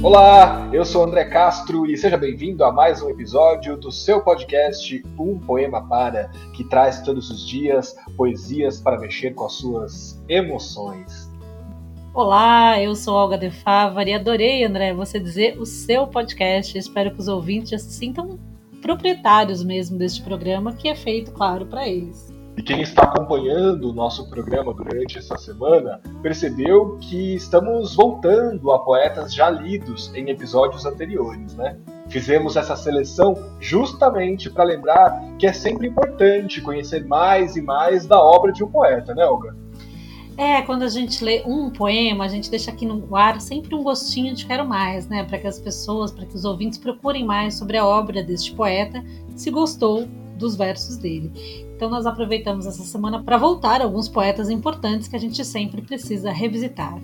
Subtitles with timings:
[0.00, 5.02] Olá, eu sou André Castro e seja bem-vindo a mais um episódio do seu podcast
[5.18, 11.28] Um Poema Para, que traz todos os dias poesias para mexer com as suas emoções.
[12.14, 16.78] Olá, eu sou Olga De Favari e adorei, André, você dizer o seu podcast.
[16.78, 18.38] Espero que os ouvintes se sintam
[18.80, 22.32] proprietários mesmo deste programa, que é feito, claro, para eles.
[22.58, 28.80] E quem está acompanhando o nosso programa durante essa semana percebeu que estamos voltando a
[28.80, 31.78] poetas já lidos em episódios anteriores, né?
[32.08, 38.20] Fizemos essa seleção justamente para lembrar que é sempre importante conhecer mais e mais da
[38.20, 39.56] obra de um poeta, né, Olga?
[40.36, 43.84] É, quando a gente lê um poema, a gente deixa aqui no ar sempre um
[43.84, 45.22] gostinho de quero mais, né?
[45.22, 49.00] Para que as pessoas, para que os ouvintes procurem mais sobre a obra deste poeta,
[49.36, 51.32] se gostou dos versos dele.
[51.76, 55.82] Então nós aproveitamos essa semana para voltar a alguns poetas importantes que a gente sempre
[55.82, 56.98] precisa revisitar.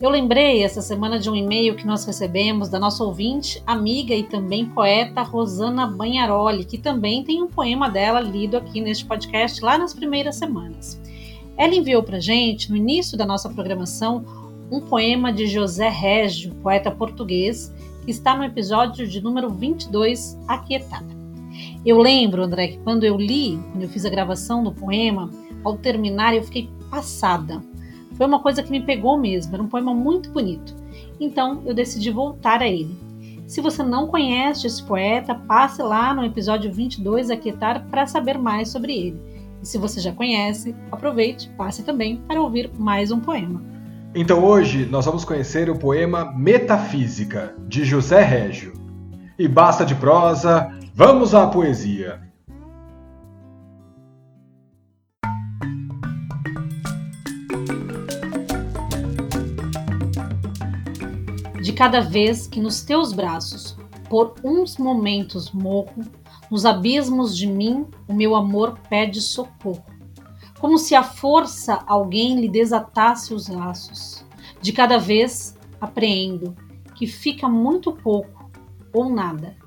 [0.00, 4.24] Eu lembrei essa semana de um e-mail que nós recebemos da nossa ouvinte, amiga e
[4.24, 9.78] também poeta Rosana Banharoli, que também tem um poema dela lido aqui neste podcast lá
[9.78, 11.00] nas primeiras semanas.
[11.56, 14.24] Ela enviou para gente, no início da nossa programação,
[14.70, 17.72] um poema de José Régio, poeta português,
[18.04, 21.21] que está no episódio de número 22, Aquietada.
[21.84, 25.30] Eu lembro, André, que quando eu li, quando eu fiz a gravação do poema,
[25.64, 27.62] ao terminar eu fiquei passada.
[28.14, 30.74] Foi uma coisa que me pegou mesmo, era um poema muito bonito.
[31.18, 32.96] Então eu decidi voltar a ele.
[33.46, 38.70] Se você não conhece esse poeta, passe lá no episódio 22 Aquietar para saber mais
[38.70, 39.20] sobre ele.
[39.62, 43.62] E se você já conhece, aproveite, passe também para ouvir mais um poema.
[44.14, 48.74] Então hoje nós vamos conhecer o poema Metafísica, de José Régio.
[49.38, 52.20] E basta de prosa, Vamos à poesia.
[61.62, 63.74] De cada vez que nos teus braços,
[64.10, 66.04] por uns momentos morro,
[66.50, 69.86] nos abismos de mim o meu amor pede socorro.
[70.60, 74.26] Como se a força alguém lhe desatasse os laços.
[74.60, 76.54] De cada vez apreendo
[76.94, 78.50] que fica muito pouco
[78.92, 79.61] ou nada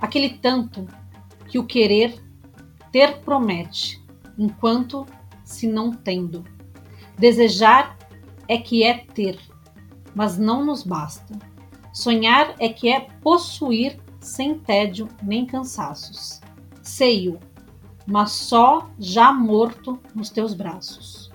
[0.00, 0.86] aquele tanto
[1.48, 2.22] que o querer
[2.90, 4.02] ter promete,
[4.38, 5.06] enquanto
[5.44, 6.44] se não tendo.
[7.18, 7.96] Desejar
[8.48, 9.38] é que é ter,
[10.14, 11.38] mas não nos basta.
[11.92, 16.40] Sonhar é que é possuir sem tédio nem cansaços.
[16.82, 17.38] Seio,
[18.06, 21.30] mas só já morto nos teus braços.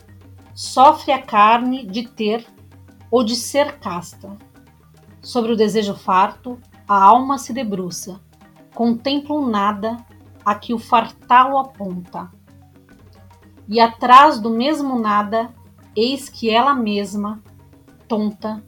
[0.54, 2.46] Sofre a carne de ter
[3.12, 4.38] ou de ser casta.
[5.22, 8.22] Sobre o desejo farto, a alma se debruça,
[8.76, 9.98] contemplam nada
[10.46, 12.30] a que o fartalo aponta.
[13.68, 15.52] E atrás do mesmo nada,
[15.96, 17.42] eis que ela mesma,
[18.08, 18.64] tonta,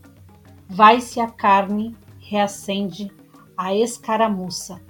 [0.67, 3.11] vai-se a carne, reacende
[3.55, 4.81] a escaramuça.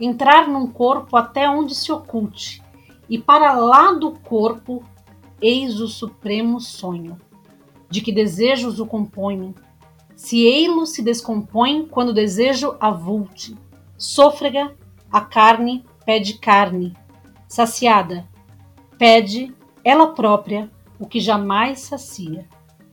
[0.00, 2.62] Entrar num corpo até onde se oculte,
[3.08, 4.82] e para lá do corpo,
[5.40, 7.16] eis o supremo sonho,
[7.88, 9.54] de que desejos o compõem,
[10.16, 13.56] se ei-lo se descompõe quando desejo avulte,
[13.98, 14.76] Sôfrega,
[15.10, 16.96] a carne pede carne.
[17.48, 18.28] Saciada,
[18.98, 22.46] pede ela própria o que jamais sacia.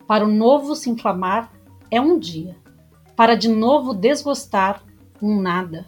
[0.08, 1.52] Para o novo se inflamar
[1.90, 2.56] é um dia,
[3.16, 4.84] para de novo desgostar
[5.22, 5.86] um nada.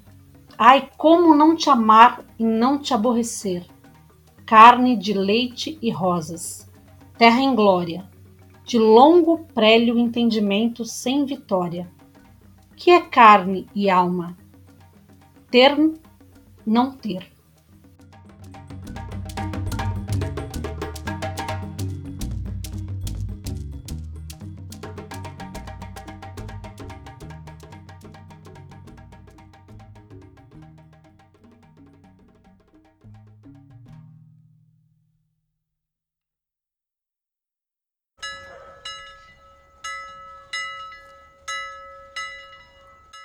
[0.57, 3.65] Ai, como não te amar e não te aborrecer.
[4.45, 6.71] Carne de leite e rosas,
[7.17, 8.09] terra em glória,
[8.63, 11.91] de longo prélio entendimento sem vitória.
[12.75, 14.37] Que é carne e alma?
[15.55, 15.73] Ter,
[16.67, 17.34] não ter.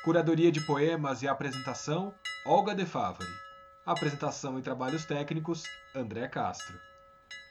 [0.02, 2.14] Curadoria de poemas e apresentação,
[2.46, 3.28] Olga De Favari.
[3.84, 5.64] Apresentação e trabalhos técnicos,
[5.94, 6.80] André Castro.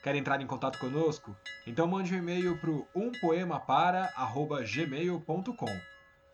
[0.02, 1.38] Quer entrar em contato conosco?
[1.68, 5.80] Então mande um e-mail para umpoemapara.gmail.com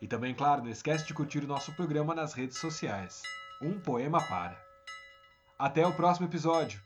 [0.00, 3.20] E também, claro, não esquece de curtir o nosso programa nas redes sociais.
[3.60, 4.58] Um Poema Para.
[5.58, 6.85] Até o próximo episódio!